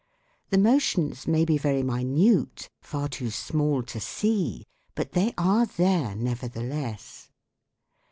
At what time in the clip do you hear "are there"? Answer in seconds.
5.37-6.15